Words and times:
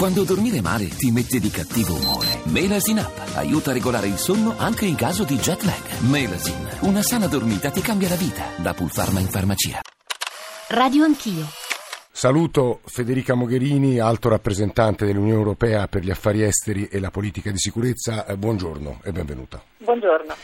Quando 0.00 0.24
dormire 0.24 0.62
male 0.62 0.88
ti 0.88 1.10
mette 1.10 1.38
di 1.38 1.50
cattivo 1.50 1.92
umore. 1.92 2.40
Melasin 2.44 3.00
Up 3.00 3.36
aiuta 3.36 3.68
a 3.68 3.74
regolare 3.74 4.06
il 4.06 4.16
sonno 4.16 4.54
anche 4.56 4.86
in 4.86 4.94
caso 4.94 5.24
di 5.24 5.36
jet 5.36 5.60
lag. 5.60 6.00
Melasin, 6.08 6.66
una 6.88 7.02
sana 7.02 7.26
dormita 7.26 7.68
ti 7.68 7.82
cambia 7.82 8.08
la 8.08 8.14
vita. 8.14 8.44
Da 8.56 8.72
Pulpharma 8.72 9.20
in 9.20 9.26
farmacia. 9.26 9.80
Radio 10.68 11.04
Anch'io. 11.04 11.44
Saluto 12.10 12.80
Federica 12.86 13.34
Mogherini, 13.34 13.98
alto 13.98 14.30
rappresentante 14.30 15.04
dell'Unione 15.04 15.38
Europea 15.38 15.86
per 15.86 16.02
gli 16.02 16.10
affari 16.10 16.44
esteri 16.44 16.86
e 16.86 16.98
la 16.98 17.10
politica 17.10 17.50
di 17.50 17.58
sicurezza. 17.58 18.24
Eh, 18.24 18.38
buongiorno 18.38 19.00
e 19.04 19.12
benvenuta. 19.12 19.62
Buongiorno. 19.76 20.34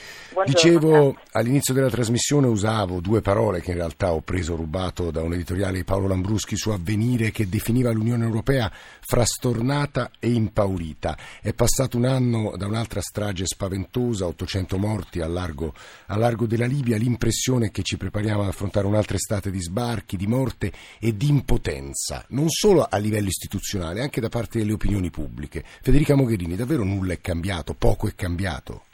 Dicevo 0.45 1.17
all'inizio 1.33 1.73
della 1.73 1.89
trasmissione 1.89 2.47
usavo 2.47 3.01
due 3.01 3.23
parole 3.23 3.63
che 3.63 3.71
in 3.71 3.79
realtà 3.79 4.13
ho 4.13 4.21
preso 4.21 4.55
rubato 4.55 5.11
da 5.11 5.23
un 5.23 5.33
editoriale 5.33 5.79
di 5.79 5.85
Paolo 5.85 6.09
Lambruschi 6.09 6.57
su 6.57 6.71
Avvenire 6.71 7.31
che 7.31 7.49
definiva 7.49 7.91
l'Unione 7.91 8.25
Europea 8.25 8.71
frastornata 9.01 10.11
e 10.19 10.31
impaurita. 10.31 11.17
È 11.41 11.55
passato 11.55 11.97
un 11.97 12.05
anno 12.05 12.55
da 12.57 12.67
un'altra 12.67 13.01
strage 13.01 13.47
spaventosa, 13.47 14.27
800 14.27 14.77
morti 14.77 15.21
al 15.21 15.33
largo, 15.33 15.73
al 16.07 16.19
largo 16.19 16.47
della 16.47 16.67
Libia, 16.67 16.99
l'impressione 16.99 17.71
che 17.71 17.83
ci 17.83 17.97
prepariamo 17.97 18.43
ad 18.43 18.49
affrontare 18.49 18.87
un'altra 18.87 19.17
estate 19.17 19.51
di 19.51 19.61
sbarchi, 19.61 20.17
di 20.17 20.27
morte 20.27 20.71
e 20.99 21.17
di 21.17 21.29
impotenza, 21.29 22.25
non 22.29 22.51
solo 22.51 22.83
a 22.83 22.97
livello 22.99 23.29
istituzionale, 23.29 24.03
anche 24.03 24.21
da 24.21 24.29
parte 24.29 24.59
delle 24.59 24.73
opinioni 24.73 25.11
pubbliche. 25.11 25.65
Federica 25.81 26.15
Mogherini, 26.15 26.57
davvero 26.57 26.85
nulla 26.85 27.15
è 27.15 27.21
cambiato, 27.21 27.75
poco 27.75 28.07
è 28.07 28.15
cambiato? 28.15 28.86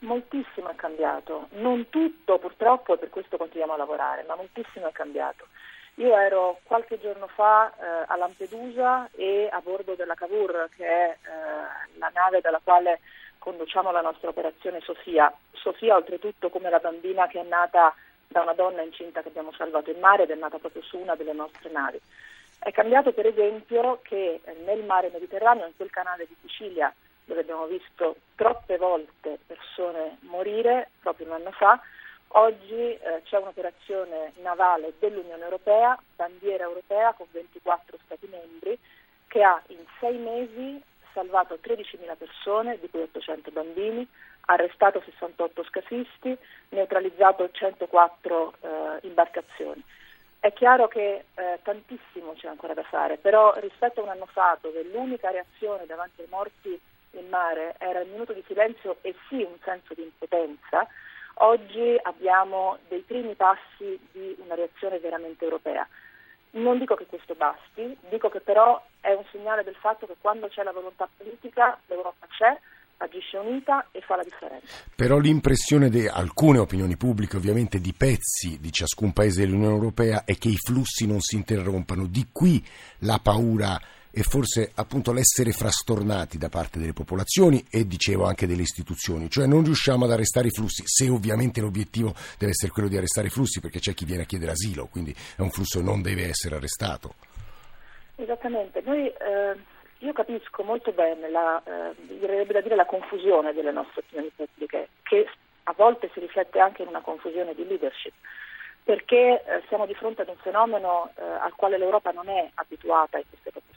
Moltissimo 0.00 0.68
è 0.68 0.74
cambiato, 0.74 1.48
non 1.52 1.88
tutto 1.88 2.38
purtroppo 2.38 2.94
e 2.94 2.98
per 2.98 3.08
questo 3.10 3.36
continuiamo 3.38 3.72
a 3.72 3.78
lavorare, 3.78 4.24
ma 4.24 4.34
moltissimo 4.34 4.88
è 4.88 4.92
cambiato. 4.92 5.46
Io 5.94 6.14
ero 6.14 6.60
qualche 6.64 7.00
giorno 7.00 7.26
fa 7.28 7.70
eh, 7.70 8.04
a 8.06 8.16
Lampedusa 8.16 9.08
e 9.14 9.48
a 9.50 9.60
bordo 9.60 9.94
della 9.94 10.14
Cavour, 10.14 10.68
che 10.76 10.84
è 10.84 11.10
eh, 11.10 11.98
la 11.98 12.10
nave 12.12 12.42
dalla 12.42 12.60
quale 12.62 13.00
conduciamo 13.38 13.90
la 13.90 14.02
nostra 14.02 14.28
operazione 14.28 14.80
Sofia. 14.80 15.32
Sofia 15.52 15.96
oltretutto 15.96 16.50
come 16.50 16.68
la 16.68 16.80
bambina 16.80 17.26
che 17.26 17.40
è 17.40 17.44
nata 17.44 17.94
da 18.28 18.42
una 18.42 18.52
donna 18.52 18.82
incinta 18.82 19.22
che 19.22 19.28
abbiamo 19.28 19.52
salvato 19.52 19.90
in 19.90 19.98
mare 19.98 20.24
ed 20.24 20.30
è 20.30 20.34
nata 20.34 20.58
proprio 20.58 20.82
su 20.82 20.98
una 20.98 21.14
delle 21.14 21.32
nostre 21.32 21.70
navi. 21.70 21.98
È 22.58 22.70
cambiato 22.72 23.12
per 23.12 23.26
esempio 23.26 24.00
che 24.02 24.40
nel 24.64 24.84
mare 24.84 25.10
Mediterraneo, 25.10 25.66
in 25.66 25.76
quel 25.76 25.90
canale 25.90 26.26
di 26.26 26.36
Sicilia, 26.42 26.92
dove 27.26 27.40
abbiamo 27.40 27.66
visto 27.66 28.16
troppe 28.36 28.78
volte 28.78 29.38
persone 29.46 30.18
morire 30.20 30.90
proprio 31.00 31.26
un 31.26 31.32
anno 31.32 31.50
fa, 31.50 31.78
oggi 32.28 32.74
eh, 32.74 33.22
c'è 33.24 33.38
un'operazione 33.38 34.32
navale 34.42 34.94
dell'Unione 34.98 35.42
Europea, 35.42 35.98
bandiera 36.14 36.64
europea 36.64 37.12
con 37.12 37.26
24 37.30 37.98
Stati 38.04 38.28
membri, 38.28 38.78
che 39.26 39.42
ha 39.42 39.60
in 39.68 39.84
sei 40.00 40.16
mesi 40.16 40.80
salvato 41.12 41.58
13.000 41.62 42.16
persone, 42.16 42.78
di 42.78 42.88
cui 42.88 43.02
800 43.02 43.50
bambini, 43.50 44.06
arrestato 44.46 45.02
68 45.04 45.64
scafisti, 45.64 46.36
neutralizzato 46.68 47.50
104 47.50 48.52
eh, 48.60 49.06
imbarcazioni. 49.06 49.82
È 50.38 50.52
chiaro 50.52 50.86
che 50.86 51.24
eh, 51.34 51.58
tantissimo 51.62 52.34
c'è 52.34 52.46
ancora 52.46 52.74
da 52.74 52.84
fare, 52.84 53.16
però 53.16 53.52
rispetto 53.58 54.00
a 54.00 54.04
un 54.04 54.10
anno 54.10 54.26
fa 54.26 54.56
dove 54.60 54.84
l'unica 54.84 55.30
reazione 55.30 55.86
davanti 55.86 56.20
ai 56.20 56.28
morti 56.30 56.80
in 57.18 57.28
mare 57.28 57.74
era 57.78 58.00
il 58.00 58.10
minuto 58.10 58.32
di 58.32 58.42
silenzio 58.46 58.98
e 59.00 59.14
sì 59.28 59.42
un 59.42 59.56
senso 59.64 59.94
di 59.94 60.02
impotenza, 60.02 60.86
oggi 61.34 61.98
abbiamo 62.02 62.78
dei 62.88 63.00
primi 63.00 63.34
passi 63.34 63.98
di 64.12 64.36
una 64.38 64.54
reazione 64.54 64.98
veramente 64.98 65.44
europea. 65.44 65.86
Non 66.50 66.78
dico 66.78 66.94
che 66.94 67.06
questo 67.06 67.34
basti, 67.34 67.96
dico 68.08 68.28
che 68.28 68.40
però 68.40 68.82
è 69.00 69.12
un 69.12 69.24
segnale 69.30 69.62
del 69.62 69.74
fatto 69.74 70.06
che 70.06 70.16
quando 70.20 70.48
c'è 70.48 70.62
la 70.62 70.72
volontà 70.72 71.08
politica 71.16 71.78
l'Europa 71.86 72.26
c'è, 72.28 72.58
agisce 72.98 73.36
unita 73.36 73.88
e 73.90 74.00
fa 74.00 74.16
la 74.16 74.22
differenza. 74.22 74.84
Però 74.94 75.18
l'impressione 75.18 75.90
di 75.90 76.08
alcune 76.08 76.58
opinioni 76.58 76.96
pubbliche, 76.96 77.36
ovviamente 77.36 77.78
di 77.78 77.92
pezzi 77.92 78.58
di 78.58 78.72
ciascun 78.72 79.12
paese 79.12 79.42
dell'Unione 79.42 79.74
Europea, 79.74 80.24
è 80.24 80.36
che 80.36 80.48
i 80.48 80.56
flussi 80.56 81.06
non 81.06 81.20
si 81.20 81.36
interrompano. 81.36 82.06
Di 82.06 82.28
qui 82.32 82.64
la 83.00 83.20
paura 83.22 83.78
e 84.16 84.22
forse 84.22 84.72
appunto 84.76 85.12
l'essere 85.12 85.52
frastornati 85.52 86.38
da 86.38 86.48
parte 86.48 86.78
delle 86.78 86.94
popolazioni 86.94 87.62
e 87.70 87.86
dicevo 87.86 88.24
anche 88.24 88.46
delle 88.46 88.62
istituzioni, 88.62 89.28
cioè 89.28 89.44
non 89.44 89.62
riusciamo 89.62 90.06
ad 90.06 90.10
arrestare 90.10 90.46
i 90.46 90.50
flussi, 90.50 90.84
se 90.86 91.10
ovviamente 91.10 91.60
l'obiettivo 91.60 92.14
deve 92.38 92.52
essere 92.52 92.72
quello 92.72 92.88
di 92.88 92.96
arrestare 92.96 93.26
i 93.26 93.30
flussi 93.30 93.60
perché 93.60 93.78
c'è 93.78 93.92
chi 93.92 94.06
viene 94.06 94.22
a 94.22 94.24
chiedere 94.24 94.52
asilo, 94.52 94.88
quindi 94.90 95.12
è 95.12 95.42
un 95.42 95.50
flusso 95.50 95.80
che 95.80 95.84
non 95.84 96.00
deve 96.00 96.28
essere 96.28 96.54
arrestato. 96.54 97.12
Esattamente, 98.16 98.80
Noi, 98.86 99.06
eh, 99.06 99.54
io 99.98 100.12
capisco 100.14 100.62
molto 100.62 100.92
bene 100.92 101.28
la, 101.28 101.62
eh, 101.62 101.94
dire 102.08 102.74
la 102.74 102.86
confusione 102.86 103.52
delle 103.52 103.70
nostre 103.70 104.00
opinioni 104.00 104.32
pubbliche, 104.34 104.88
che 105.02 105.28
a 105.64 105.74
volte 105.76 106.08
si 106.14 106.20
riflette 106.20 106.58
anche 106.58 106.80
in 106.80 106.88
una 106.88 107.02
confusione 107.02 107.54
di 107.54 107.66
leadership 107.66 108.14
perché 108.82 109.42
eh, 109.44 109.62
siamo 109.66 109.84
di 109.84 109.94
fronte 109.94 110.22
ad 110.22 110.28
un 110.28 110.36
fenomeno 110.36 111.10
eh, 111.16 111.22
al 111.22 111.52
quale 111.56 111.76
l'Europa 111.76 112.12
non 112.12 112.28
è 112.28 112.48
abituata 112.54 113.18
in 113.18 113.24
queste 113.28 113.50
proporzioni. 113.50 113.75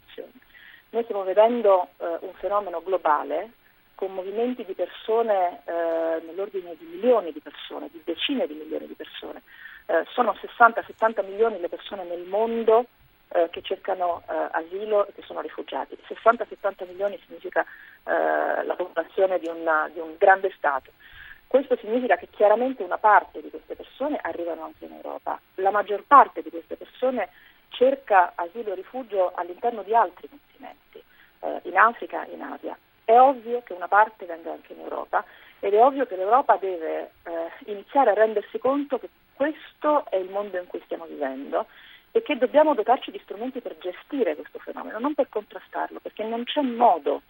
Noi 0.91 1.03
stiamo 1.03 1.23
vedendo 1.23 1.89
eh, 1.97 2.17
un 2.21 2.33
fenomeno 2.33 2.81
globale 2.81 3.51
con 3.93 4.11
movimenti 4.11 4.65
di 4.65 4.73
persone 4.73 5.61
eh, 5.65 6.23
nell'ordine 6.25 6.75
di 6.79 6.85
milioni 6.85 7.31
di 7.31 7.41
persone, 7.41 7.89
di 7.91 8.01
decine 8.03 8.47
di 8.47 8.55
milioni 8.55 8.87
di 8.87 8.95
persone. 8.95 9.43
Eh, 9.85 10.05
sono 10.09 10.33
60-70 10.33 11.25
milioni 11.25 11.59
le 11.59 11.69
persone 11.69 12.05
nel 12.05 12.23
mondo 12.23 12.85
eh, 13.31 13.49
che 13.51 13.61
cercano 13.61 14.23
asilo 14.51 15.05
e 15.05 15.13
che 15.13 15.21
sono 15.21 15.41
rifugiati. 15.41 15.95
60-70 16.07 16.87
milioni 16.87 17.19
significa 17.25 17.63
la 18.03 18.73
popolazione 18.75 19.37
di, 19.37 19.47
una, 19.47 19.87
di 19.93 19.99
un 19.99 20.15
grande 20.17 20.51
Stato. 20.57 20.91
Questo 21.45 21.75
significa 21.77 22.15
che 22.15 22.27
chiaramente 22.31 22.81
una 22.81 22.97
parte 22.97 23.41
di 23.41 23.49
queste 23.49 23.75
persone 23.75 24.17
arrivano 24.21 24.63
anche 24.63 24.85
in 24.85 24.93
Europa. 24.93 25.39
La 25.55 25.69
maggior 25.69 26.03
parte 26.07 26.41
di 26.41 26.49
queste 26.49 26.75
persone 26.75 27.29
cerca 27.79 28.33
asilo 28.35 28.73
e 28.73 28.75
rifugio 28.75 29.31
all'interno 29.33 29.83
di 29.83 29.95
altri 29.95 30.27
continenti, 30.27 31.01
eh, 31.39 31.61
in 31.63 31.77
Africa 31.77 32.25
e 32.25 32.33
in 32.33 32.41
Asia. 32.41 32.77
È 33.05 33.17
ovvio 33.17 33.63
che 33.63 33.71
una 33.71 33.87
parte 33.87 34.25
venga 34.25 34.51
anche 34.51 34.73
in 34.73 34.81
Europa 34.81 35.23
ed 35.61 35.73
è 35.73 35.81
ovvio 35.81 36.05
che 36.05 36.17
l'Europa 36.17 36.57
deve 36.57 37.11
eh, 37.23 37.71
iniziare 37.71 38.11
a 38.11 38.15
rendersi 38.15 38.59
conto 38.59 38.99
che 38.99 39.07
questo 39.33 40.05
è 40.09 40.17
il 40.17 40.29
mondo 40.29 40.57
in 40.57 40.67
cui 40.67 40.81
stiamo 40.83 41.05
vivendo 41.05 41.67
e 42.11 42.21
che 42.21 42.37
dobbiamo 42.37 42.73
dotarci 42.73 43.11
di 43.11 43.21
strumenti 43.23 43.61
per 43.61 43.77
gestire 43.77 44.35
questo 44.35 44.59
fenomeno, 44.59 44.99
non 44.99 45.13
per 45.13 45.29
contrastarlo, 45.29 45.99
perché 45.99 46.23
non 46.23 46.43
c'è 46.43 46.61
modo 46.61 47.21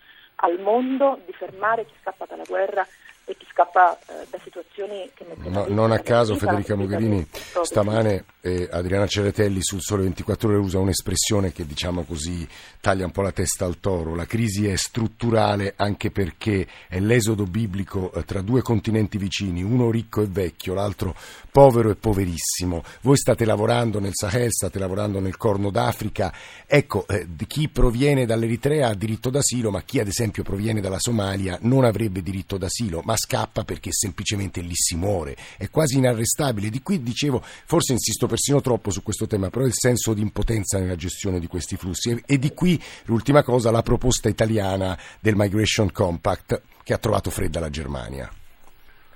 al 0.41 0.59
mondo 0.59 1.19
di 1.25 1.33
fermare 1.33 1.85
chi 1.85 1.93
scappa 2.01 2.25
dalla 2.25 2.45
guerra 2.47 2.87
e 3.29 3.37
chi 3.37 3.45
scappa 3.51 3.95
eh, 4.07 4.25
da 4.27 4.39
situazioni 4.43 5.07
che 5.13 5.23
no, 5.49 5.65
non 5.69 5.91
a 5.91 5.99
caso 5.99 6.35
Federica 6.35 6.73
Mogherini 6.73 7.27
stamane 7.61 8.25
eh, 8.41 8.67
Adriana 8.71 9.05
Ceretelli 9.05 9.59
sul 9.61 9.81
Sole 9.81 10.01
24 10.03 10.49
Ore 10.49 10.57
usa 10.57 10.79
un'espressione 10.79 11.51
che 11.51 11.67
diciamo 11.67 12.03
così 12.05 12.47
taglia 12.79 13.05
un 13.05 13.11
po' 13.11 13.21
la 13.21 13.31
testa 13.31 13.65
al 13.65 13.79
toro. 13.79 14.15
La 14.15 14.25
crisi 14.25 14.67
è 14.67 14.75
strutturale 14.75 15.73
anche 15.75 16.09
perché 16.09 16.65
è 16.87 16.99
l'esodo 16.99 17.43
biblico 17.43 18.11
eh, 18.13 18.23
tra 18.23 18.41
due 18.41 18.63
continenti 18.63 19.19
vicini 19.19 19.61
uno 19.61 19.91
ricco 19.91 20.23
e 20.23 20.27
vecchio 20.27 20.73
l'altro 20.73 21.13
povero 21.51 21.91
e 21.91 21.95
poverissimo. 21.95 22.83
Voi 23.01 23.17
state 23.17 23.45
lavorando 23.45 23.99
nel 23.99 24.13
Sahel 24.13 24.51
state 24.51 24.79
lavorando 24.79 25.19
nel 25.19 25.37
Corno 25.37 25.69
d'Africa. 25.69 26.33
Ecco 26.65 27.05
eh, 27.07 27.27
chi 27.45 27.69
proviene 27.69 28.25
dall'Eritrea 28.25 28.87
ha 28.87 28.95
diritto 28.95 29.29
d'asilo 29.29 29.69
ma 29.69 29.83
chi 29.83 29.99
ad 29.99 30.07
esempio 30.07 30.41
proviene 30.41 30.81
dalla 30.81 30.99
Somalia 30.99 31.59
non 31.61 31.83
avrebbe 31.83 32.23
diritto 32.23 32.57
d'asilo. 32.57 33.01
Ma 33.03 33.17
scappa 33.19 33.63
perché 33.63 33.91
semplicemente 33.91 34.61
lì 34.61 34.73
si 34.73 34.95
muore, 34.95 35.35
è 35.57 35.69
quasi 35.69 35.97
inarrestabile. 35.97 36.69
Di 36.69 36.81
qui 36.81 37.03
dicevo, 37.03 37.41
forse 37.43 37.91
insisto 37.91 38.27
persino 38.27 38.61
troppo 38.61 38.89
su 38.89 39.03
questo 39.03 39.27
tema, 39.27 39.49
però 39.49 39.65
il 39.65 39.73
senso 39.73 40.13
di 40.13 40.21
impotenza 40.21 40.79
nella 40.79 40.95
gestione 40.95 41.39
di 41.39 41.47
questi 41.47 41.75
flussi. 41.75 42.23
E, 42.25 42.37
di 42.37 42.53
qui 42.53 42.81
l'ultima 43.05 43.43
cosa, 43.43 43.71
la 43.71 43.81
proposta 43.81 44.29
italiana 44.29 44.97
del 45.19 45.35
Migration 45.35 45.91
Compact 45.91 46.61
che 46.83 46.93
ha 46.93 46.97
trovato 46.97 47.29
fredda 47.29 47.59
la 47.59 47.69
Germania. 47.69 48.29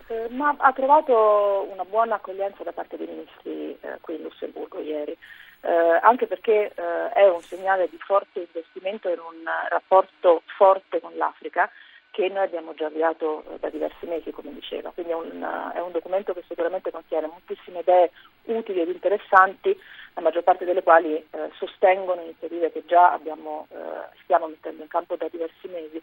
Eh, 0.08 0.28
ma 0.32 0.54
ha 0.60 0.74
trovato 0.74 1.68
una 1.72 1.86
buona 1.86 2.16
accoglienza 2.16 2.64
da 2.64 2.72
parte 2.72 2.98
dei 2.98 3.08
ministri 3.08 3.78
eh, 3.80 3.98
qui 4.02 4.16
in 4.16 4.24
Lussemburgo 4.24 4.80
ieri. 4.80 5.18
Eh, 5.62 6.00
anche 6.02 6.28
perché 6.28 6.74
eh, 6.76 7.10
è 7.14 7.30
un 7.30 7.42
segnale 7.42 7.88
di 7.90 7.98
forte 7.98 8.42
investimento 8.42 9.08
in 9.08 9.20
un 9.20 9.46
rapporto 9.70 10.44
forte 10.58 11.00
con 11.00 11.16
l'Africa 11.16 11.72
che 12.14 12.30
noi 12.30 12.44
abbiamo 12.44 12.76
già 12.76 12.86
avviato 12.86 13.44
da 13.60 13.70
diversi 13.70 14.06
mesi, 14.06 14.30
come 14.30 14.54
diceva. 14.54 14.92
Quindi 14.92 15.14
è 15.14 15.16
un, 15.16 15.72
è 15.74 15.80
un, 15.80 15.92
documento 15.92 16.32
che 16.34 16.44
sicuramente 16.48 16.92
contiene 16.92 17.26
moltissime 17.26 17.80
idee 17.80 18.12
utili 18.44 18.82
ed 18.82 18.90
interessanti, 18.90 19.76
la 20.14 20.22
maggior 20.22 20.44
parte 20.44 20.64
delle 20.64 20.84
quali 20.84 21.16
eh, 21.16 21.50
sostengono 21.58 22.22
iniziative 22.22 22.72
che 22.72 22.84
già 22.86 23.14
abbiamo, 23.14 23.66
eh, 23.72 24.16
stiamo 24.22 24.46
mettendo 24.46 24.84
in 24.84 24.90
campo 24.90 25.16
da 25.16 25.28
diversi 25.28 25.68
mesi, 25.70 26.00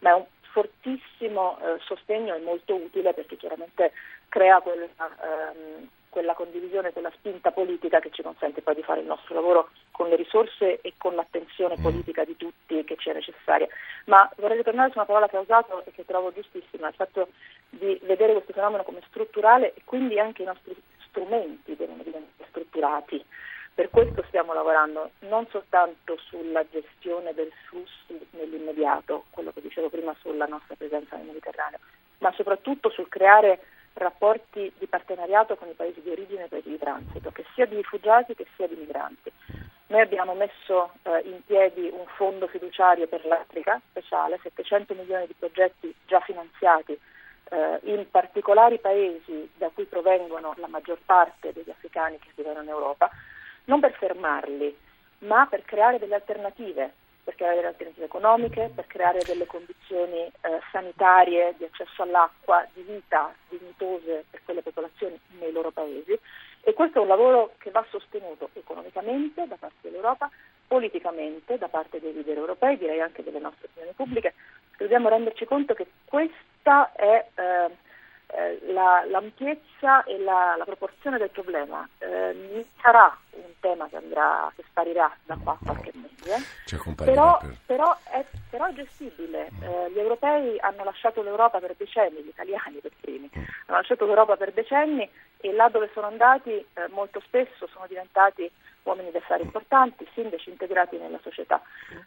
ma 0.00 0.10
è 0.10 0.14
un 0.14 0.24
fortissimo 0.50 1.56
eh, 1.60 1.78
sostegno 1.84 2.34
e 2.34 2.40
molto 2.40 2.74
utile 2.74 3.14
perché 3.14 3.36
chiaramente 3.36 3.92
crea 4.28 4.60
quella, 4.60 4.86
ehm, 4.86 5.88
quella 6.08 6.34
condivisione, 6.34 6.92
quella 6.92 7.12
spinta 7.14 7.52
politica 7.52 8.00
che 8.00 8.10
ci 8.10 8.22
consente 8.22 8.62
poi 8.62 8.74
di 8.74 8.82
fare 8.82 9.00
il 9.00 9.06
nostro 9.06 9.34
lavoro 9.34 9.70
con 9.92 10.08
le 10.08 10.16
risorse 10.16 10.80
e 10.80 10.94
con 10.98 11.14
l'attenzione 11.14 11.76
mm. 11.78 11.82
politica 11.82 12.24
di 12.24 12.36
tutti 12.36 12.82
che 12.84 12.96
ci 12.98 13.10
è 13.10 13.14
necessaria. 13.14 13.68
Ma 14.12 14.30
vorrei 14.36 14.58
ritornare 14.58 14.90
su 14.90 14.98
una 14.98 15.06
parola 15.06 15.26
che 15.26 15.38
ha 15.38 15.40
usato 15.40 15.82
e 15.86 15.90
che 15.92 16.04
trovo 16.04 16.34
giustissima, 16.34 16.88
il 16.88 16.94
fatto 16.94 17.28
di 17.70 17.98
vedere 18.02 18.32
questo 18.32 18.52
fenomeno 18.52 18.82
come 18.82 19.00
strutturale 19.08 19.72
e 19.72 19.80
quindi 19.86 20.20
anche 20.20 20.42
i 20.42 20.44
nostri 20.44 20.76
strumenti 21.08 21.74
devono 21.74 22.02
diventare 22.02 22.46
strutturati. 22.50 23.24
Per 23.74 23.88
questo 23.88 24.22
stiamo 24.28 24.52
lavorando 24.52 25.12
non 25.20 25.46
soltanto 25.48 26.18
sulla 26.18 26.62
gestione 26.68 27.32
del 27.32 27.50
flusso 27.66 28.04
nell'immediato, 28.32 29.24
quello 29.30 29.50
che 29.50 29.62
dicevo 29.62 29.88
prima 29.88 30.14
sulla 30.20 30.44
nostra 30.44 30.74
presenza 30.74 31.16
nel 31.16 31.24
Mediterraneo, 31.24 31.78
ma 32.18 32.30
soprattutto 32.32 32.90
sul 32.90 33.08
creare 33.08 33.60
rapporti 33.94 34.72
di 34.78 34.86
partenariato 34.86 35.56
con 35.56 35.68
i 35.68 35.74
paesi 35.74 36.00
di 36.00 36.10
origine 36.10 36.42
e 36.42 36.44
i 36.46 36.48
paesi 36.48 36.68
di 36.70 36.78
transito, 36.78 37.30
che 37.30 37.44
sia 37.54 37.66
di 37.66 37.76
rifugiati 37.76 38.34
che 38.34 38.46
sia 38.56 38.66
di 38.66 38.76
migranti. 38.76 39.30
Noi 39.88 40.00
abbiamo 40.00 40.34
messo 40.34 40.92
eh, 41.02 41.20
in 41.24 41.44
piedi 41.44 41.90
un 41.92 42.06
fondo 42.16 42.46
fiduciario 42.46 43.06
per 43.06 43.26
l'Africa 43.26 43.80
speciale, 43.90 44.38
700 44.42 44.94
milioni 44.94 45.26
di 45.26 45.34
progetti 45.38 45.94
già 46.06 46.20
finanziati 46.20 46.98
eh, 47.50 47.80
in 47.82 48.10
particolari 48.10 48.78
paesi 48.78 49.50
da 49.56 49.70
cui 49.72 49.84
provengono 49.84 50.54
la 50.56 50.66
maggior 50.66 50.98
parte 51.04 51.52
degli 51.52 51.68
africani 51.68 52.18
che 52.18 52.30
vivono 52.34 52.62
in 52.62 52.68
Europa, 52.68 53.10
non 53.64 53.80
per 53.80 53.92
fermarli, 53.92 54.74
ma 55.18 55.46
per 55.46 55.62
creare 55.64 55.98
delle 55.98 56.14
alternative, 56.14 56.94
per 57.24 57.34
creare 57.34 57.56
delle 57.56 57.68
alternative 57.68 58.04
economiche, 58.04 58.70
per 58.74 58.86
creare 58.86 59.20
delle 59.24 59.46
condizioni 59.46 60.18
eh, 60.18 60.60
sanitarie 60.70 61.54
di 61.56 61.64
accesso 61.64 62.02
all'acqua, 62.02 62.66
di 62.72 62.82
vita 62.82 63.32
dignitose 63.48 64.24
per 64.30 64.40
quelle 64.44 64.62
popolazioni 64.62 65.18
nei 65.38 65.52
loro 65.52 65.70
paesi. 65.70 66.18
E 66.64 66.74
questo 66.74 66.98
è 66.98 67.02
un 67.02 67.08
lavoro 67.08 67.54
che 67.58 67.70
va 67.70 67.84
sostenuto 67.90 68.50
economicamente 68.52 69.46
da 69.46 69.56
parte 69.56 69.78
dell'Europa, 69.82 70.30
politicamente 70.66 71.58
da 71.58 71.68
parte 71.68 72.00
dei 72.00 72.12
leader 72.12 72.38
europei, 72.38 72.78
direi 72.78 73.00
anche 73.00 73.22
delle 73.22 73.40
nostre 73.40 73.66
opinioni 73.66 73.94
pubbliche. 73.94 74.34
Dobbiamo 74.76 75.08
renderci 75.08 75.44
conto 75.44 75.74
che 75.74 75.86
questa 76.04 76.92
è 76.92 77.26
eh, 77.34 77.76
eh, 78.34 78.72
la, 78.72 79.04
l'ampiezza 79.06 80.04
e 80.04 80.18
la, 80.18 80.54
la, 80.56 80.64
proporzione 80.64 81.18
del 81.18 81.28
problema. 81.30 81.86
Eh, 81.98 82.64
sarà 82.80 83.14
un 83.30 83.52
tema 83.60 83.88
che, 83.88 83.96
andrà, 83.96 84.50
che 84.56 84.64
sparirà 84.68 85.14
da 85.24 85.36
qua 85.42 85.52
a 85.52 85.64
qualche 85.64 85.92
mese, 85.94 86.42
però, 86.96 87.38
per... 87.38 87.56
però, 87.66 87.96
è, 88.04 88.24
però, 88.48 88.66
è, 88.66 88.72
gestibile. 88.72 89.48
Eh, 89.60 89.90
gli 89.90 89.98
europei 89.98 90.58
hanno 90.60 90.84
lasciato 90.84 91.22
l'Europa 91.22 91.58
per 91.58 91.74
decenni, 91.76 92.22
gli 92.22 92.28
italiani 92.28 92.78
per 92.78 92.92
primi, 92.98 93.30
mm. 93.36 93.42
hanno 93.66 93.78
lasciato 93.78 94.06
l'Europa 94.06 94.36
per 94.36 94.52
decenni 94.52 95.08
e 95.38 95.52
là 95.52 95.68
dove 95.68 95.90
sono 95.92 96.06
andati 96.06 96.50
eh, 96.50 96.88
molto 96.88 97.20
spesso 97.20 97.66
sono 97.66 97.86
diventati 97.86 98.50
uomini 98.84 99.10
d'affari 99.10 99.42
importanti, 99.42 100.08
sindaci 100.14 100.50
integrati 100.50 100.96
nella 100.96 101.18
società 101.22 101.60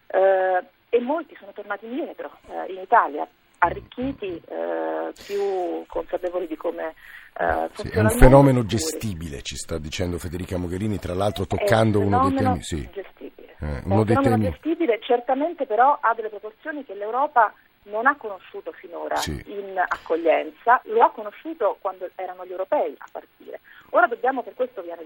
eh, 0.07 0.63
e 0.89 1.00
molti 1.01 1.36
sono 1.38 1.51
tornati 1.51 1.86
indietro 1.86 2.31
in 2.68 2.80
Italia 2.80 3.27
arricchiti, 3.60 4.42
eh, 4.48 5.13
più 5.25 5.86
consapevoli 5.88 6.48
di 6.48 6.56
come 6.56 6.94
eh, 7.38 7.69
sì, 7.74 7.90
È 7.90 8.00
un 8.00 8.10
fenomeno 8.12 8.66
gestibile, 8.66 9.42
ci 9.42 9.57
sta 9.57 9.78
dicendo 9.78 10.18
Federica 10.18 10.57
Mogherini, 10.57 10.98
tra 10.98 11.13
l'altro 11.13 11.46
toccando 11.46 12.00
un 12.00 12.13
uno 12.13 12.30
dei 12.30 12.38
temi. 12.38 12.63
Sì. 12.63 12.90
Gestibile. 12.94 13.56
Eh, 13.60 13.81
uno 13.84 13.96
è 13.96 13.98
un 13.98 14.06
fenomeno 14.06 14.36
temi... 14.36 14.50
gestibile, 14.52 15.00
certamente 15.02 15.66
però 15.66 15.98
ha 16.00 16.13
delle 16.13 16.30
proporzioni 16.30 16.86
che 16.86 16.94
l'Europa 16.94 17.54
non 17.84 18.07
ha 18.07 18.16
conosciuto 18.16 18.72
finora 18.72 19.18
sì. 19.18 19.44
in 19.48 19.78
accoglienza, 19.78 20.81
lo 20.86 21.04
ha 21.04 21.12
conosciuto 21.12 21.78
quando 21.81 22.10
erano 22.16 22.46
gli 22.46 22.51
europei 22.51 22.96
a 22.98 23.06
partire. 23.12 23.60
Ora 23.90 24.08
dobbiamo, 24.08 24.42
per 24.42 24.54
questo 24.54 24.81
viene 24.81 25.06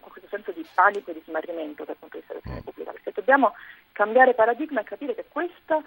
questo 0.00 0.28
senso 0.28 0.52
di 0.52 0.66
panico 0.74 1.10
e 1.10 1.14
di 1.14 1.22
smarrimento 1.24 1.84
dal 1.84 1.96
punto 1.96 2.16
di 2.16 2.20
vista 2.20 2.34
dell'opinione 2.34 2.64
pubblica, 2.64 2.92
perché 2.92 3.12
dobbiamo 3.14 3.54
cambiare 3.92 4.34
paradigma 4.34 4.80
e 4.80 4.84
capire 4.84 5.14
che 5.14 5.24
questa 5.28 5.82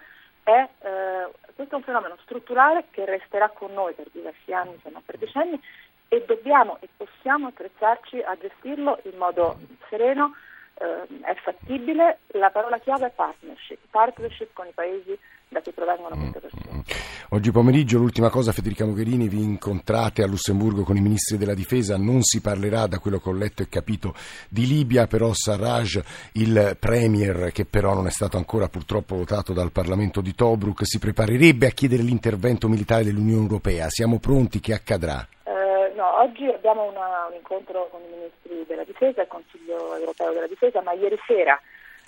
è, 0.45 0.69
eh, 0.79 1.31
questo 1.55 1.73
è 1.73 1.77
un 1.77 1.83
fenomeno 1.83 2.17
strutturale 2.21 2.85
che 2.91 3.03
resterà 3.03 3.49
con 3.49 3.73
noi 3.73 3.93
per 3.93 4.07
diversi 4.11 4.53
anni, 4.53 4.79
se 4.83 4.89
non 4.91 5.03
per 5.03 5.17
decenni, 5.17 5.59
e 6.07 6.23
dobbiamo 6.25 6.77
e 6.81 6.89
possiamo 6.95 7.47
attrezzarci 7.47 8.21
a 8.21 8.37
gestirlo 8.39 8.99
in 9.03 9.17
modo 9.17 9.57
sereno, 9.89 10.35
eh, 10.75 11.07
è 11.23 11.35
fattibile. 11.43 12.19
La 12.33 12.49
parola 12.49 12.77
chiave 12.79 13.07
è 13.07 13.11
partnership, 13.11 13.79
partnership 13.89 14.49
con 14.53 14.67
i 14.67 14.71
paesi 14.73 15.17
da 15.47 15.61
cui 15.61 15.71
provengono 15.71 16.15
queste 16.15 16.39
persone. 16.39 16.83
Oggi 17.29 17.51
pomeriggio 17.51 17.97
l'ultima 17.97 18.29
cosa 18.29 18.51
Federica 18.51 18.85
Mogherini 18.85 19.27
vi 19.27 19.41
incontrate 19.41 20.21
a 20.21 20.27
Lussemburgo 20.27 20.83
con 20.83 20.95
i 20.95 21.01
ministri 21.01 21.37
della 21.37 21.53
difesa, 21.53 21.97
non 21.97 22.21
si 22.21 22.41
parlerà 22.41 22.87
da 22.87 22.99
quello 22.99 23.19
che 23.19 23.29
ho 23.29 23.33
letto 23.33 23.61
e 23.61 23.69
capito 23.69 24.13
di 24.49 24.67
Libia, 24.67 25.07
però 25.07 25.31
Sarraj, 25.33 25.99
il 26.33 26.77
premier 26.79 27.51
che 27.51 27.65
però 27.65 27.93
non 27.93 28.07
è 28.07 28.11
stato 28.11 28.37
ancora 28.37 28.67
purtroppo 28.67 29.15
votato 29.15 29.53
dal 29.53 29.71
Parlamento 29.71 30.21
di 30.21 30.35
Tobruk, 30.35 30.81
si 30.83 30.99
preparerebbe 30.99 31.67
a 31.67 31.71
chiedere 31.71 32.03
l'intervento 32.03 32.67
militare 32.67 33.03
dell'Unione 33.03 33.41
Europea. 33.41 33.89
Siamo 33.89 34.19
pronti? 34.19 34.59
Che 34.59 34.73
accadrà? 34.73 35.27
Oggi 36.17 36.47
abbiamo 36.47 36.83
una, 36.83 37.25
un 37.27 37.33
incontro 37.33 37.89
con 37.91 38.01
i 38.01 38.07
ministri 38.07 38.63
della 38.65 38.85
difesa, 38.85 39.23
il 39.23 39.27
Consiglio 39.27 39.97
europeo 39.97 40.31
della 40.31 40.47
difesa, 40.47 40.81
ma 40.81 40.93
ieri 40.93 41.19
sera 41.27 41.59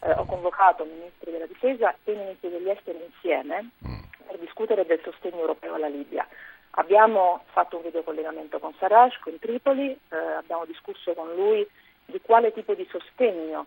eh, 0.01 0.11
ho 0.11 0.23
convocato 0.23 0.85
i 0.85 0.89
ministri 0.89 1.29
della 1.31 1.45
difesa 1.45 1.93
e 2.05 2.13
i 2.13 2.15
ministri 2.15 2.49
degli 2.49 2.69
esteri 2.69 3.03
insieme 3.03 3.71
mm. 3.85 3.99
per 4.27 4.37
discutere 4.39 4.85
del 4.85 5.01
sostegno 5.03 5.39
europeo 5.39 5.73
alla 5.73 5.89
Libia. 5.89 6.25
Abbiamo 6.71 7.43
fatto 7.47 7.75
un 7.75 7.83
videocollegamento 7.83 8.59
con 8.59 8.73
Sarraj, 8.79 9.19
con 9.19 9.37
Tripoli, 9.39 9.91
eh, 9.91 10.15
abbiamo 10.15 10.63
discusso 10.63 11.13
con 11.13 11.33
lui 11.35 11.67
di 12.05 12.21
quale 12.21 12.53
tipo 12.53 12.75
di 12.75 12.87
sostegno 12.89 13.65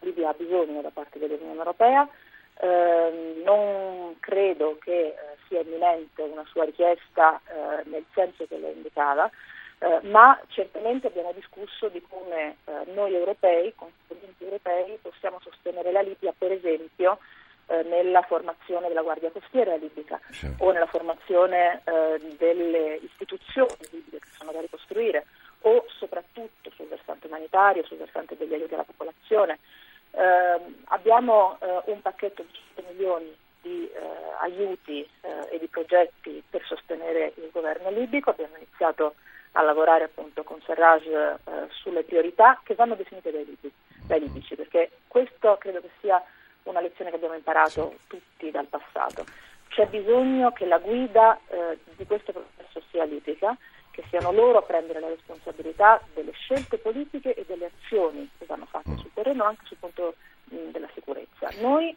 Libia 0.00 0.30
ha 0.30 0.34
bisogno 0.36 0.80
da 0.80 0.90
parte 0.90 1.20
dell'Unione 1.20 1.58
Europea. 1.58 2.08
Eh, 2.58 3.42
non 3.44 4.16
credo 4.18 4.78
che 4.80 5.08
eh, 5.08 5.14
sia 5.46 5.60
imminente 5.60 6.22
una 6.22 6.44
sua 6.46 6.64
richiesta 6.64 7.40
eh, 7.46 7.88
nel 7.88 8.04
senso 8.14 8.46
che 8.48 8.58
lei 8.58 8.72
indicava, 8.72 9.30
eh, 9.78 10.00
ma 10.04 10.40
certamente 10.48 11.08
abbiamo 11.08 11.32
discusso 11.32 11.88
di 11.88 12.02
come 12.08 12.56
eh, 12.64 12.90
noi 12.94 13.14
europei, 13.14 13.74
consulenti 13.74 14.44
europei, 14.44 14.98
possiamo 15.02 15.38
sostenere 15.42 15.92
la 15.92 16.00
Libia, 16.00 16.32
per 16.36 16.50
esempio, 16.50 17.18
eh, 17.66 17.82
nella 17.82 18.22
formazione 18.22 18.88
della 18.88 19.02
Guardia 19.02 19.30
Costiera 19.30 19.74
libica 19.76 20.18
sì. 20.30 20.48
o 20.58 20.70
nella 20.70 20.86
formazione 20.86 21.82
eh, 21.84 22.36
delle 22.38 23.00
istituzioni 23.02 23.74
libiche 23.90 24.20
che 24.20 24.28
sono 24.38 24.52
da 24.52 24.60
ricostruire 24.60 25.26
o 25.62 25.84
soprattutto 25.88 26.70
sul 26.70 26.86
versante 26.86 27.26
umanitario, 27.26 27.84
sul 27.84 27.98
versante 27.98 28.36
degli 28.36 28.54
aiuti 28.54 28.74
alla 28.74 28.84
popolazione. 28.84 29.58
Ehm, 30.12 30.84
abbiamo 30.84 31.58
eh, 31.60 31.82
un 31.86 32.00
pacchetto 32.00 32.42
di 32.42 32.58
100 32.76 32.92
milioni 32.92 33.36
di 33.60 33.90
eh, 33.92 34.00
aiuti 34.40 35.06
e 35.50 35.58
di 35.58 35.66
progetti 35.66 36.42
per 36.48 36.62
sostenere 36.64 37.32
il 37.36 37.50
governo 37.50 37.90
libico, 37.90 38.30
abbiamo 38.30 38.56
iniziato 38.56 39.16
a 39.56 39.62
lavorare 39.62 40.04
appunto 40.04 40.44
con 40.44 40.60
Serraj 40.66 41.06
eh, 41.06 41.38
sulle 41.70 42.04
priorità 42.04 42.60
che 42.62 42.74
vanno 42.74 42.94
definite 42.94 43.30
dai, 43.30 43.44
libici, 43.44 43.72
dai 44.06 44.20
libici, 44.20 44.54
perché 44.54 44.90
questo 45.08 45.56
credo 45.58 45.80
che 45.80 45.90
sia 46.00 46.22
una 46.64 46.80
lezione 46.80 47.10
che 47.10 47.16
abbiamo 47.16 47.34
imparato 47.34 47.96
tutti 48.06 48.50
dal 48.50 48.66
passato. 48.66 49.24
C'è 49.68 49.86
bisogno 49.86 50.52
che 50.52 50.66
la 50.66 50.78
guida 50.78 51.38
eh, 51.48 51.78
di 51.96 52.06
questo 52.06 52.32
processo 52.32 52.82
sia 52.90 53.04
libica, 53.04 53.56
che 53.90 54.04
siano 54.10 54.30
loro 54.30 54.58
a 54.58 54.62
prendere 54.62 55.00
la 55.00 55.08
responsabilità 55.08 56.02
delle 56.12 56.32
scelte 56.32 56.76
politiche 56.76 57.32
e 57.32 57.44
delle 57.46 57.70
azioni 57.72 58.28
che 58.38 58.44
vanno 58.44 58.66
fatte 58.66 58.94
sul 58.98 59.10
terreno 59.14 59.44
anche 59.44 59.64
sul 59.64 59.78
punto 59.78 60.16
mh, 60.44 60.70
della 60.70 60.88
sicurezza. 60.92 61.48
Noi 61.60 61.96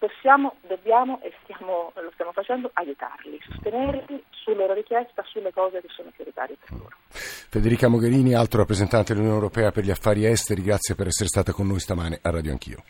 possiamo, 0.00 0.56
dobbiamo 0.66 1.20
e 1.20 1.30
stiamo, 1.42 1.92
lo 1.94 2.10
stiamo 2.14 2.32
facendo 2.32 2.70
aiutarli, 2.72 3.38
sostenerli 3.46 4.24
sulla 4.30 4.56
loro 4.60 4.72
richiesta, 4.72 5.22
sulle 5.26 5.52
cose 5.52 5.82
che 5.82 5.88
sono 5.94 6.10
prioritarie 6.10 6.56
per 6.58 6.70
loro. 6.72 6.96
Federica 7.10 7.88
Mogherini, 7.88 8.34
alto 8.34 8.56
rappresentante 8.56 9.12
dell'Unione 9.12 9.38
Europea 9.38 9.70
per 9.70 9.84
gli 9.84 9.90
affari 9.90 10.24
esteri, 10.24 10.62
grazie 10.62 10.94
per 10.94 11.08
essere 11.08 11.28
stata 11.28 11.52
con 11.52 11.66
noi 11.66 11.80
stamane 11.80 12.18
a 12.22 12.30
Radio 12.30 12.52
Anch'io. 12.52 12.82